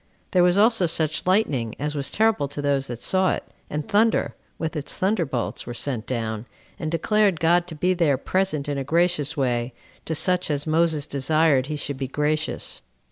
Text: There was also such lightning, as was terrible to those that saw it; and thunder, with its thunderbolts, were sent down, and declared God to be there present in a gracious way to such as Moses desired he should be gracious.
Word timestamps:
There 0.31 0.41
was 0.41 0.57
also 0.57 0.87
such 0.87 1.27
lightning, 1.27 1.75
as 1.77 1.93
was 1.93 2.09
terrible 2.09 2.47
to 2.47 2.59
those 2.59 2.87
that 2.87 3.03
saw 3.03 3.33
it; 3.35 3.43
and 3.69 3.87
thunder, 3.87 4.33
with 4.57 4.75
its 4.75 4.97
thunderbolts, 4.97 5.67
were 5.67 5.75
sent 5.75 6.07
down, 6.07 6.47
and 6.79 6.89
declared 6.89 7.39
God 7.39 7.67
to 7.67 7.75
be 7.75 7.93
there 7.93 8.17
present 8.17 8.67
in 8.67 8.79
a 8.79 8.83
gracious 8.83 9.37
way 9.37 9.73
to 10.05 10.15
such 10.15 10.49
as 10.49 10.65
Moses 10.65 11.05
desired 11.05 11.67
he 11.67 11.75
should 11.75 11.97
be 11.97 12.07
gracious. 12.07 12.81